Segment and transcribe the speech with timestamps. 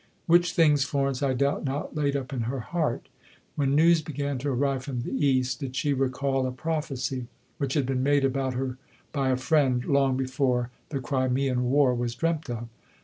[0.25, 3.07] Which things Florence, I doubt not, laid up in her heart.
[3.55, 7.27] When news began to arrive from the East, did she recall a prophecy
[7.59, 8.79] which had been made about her
[9.11, 12.67] by a friend long before the Crimean War was dreamt of?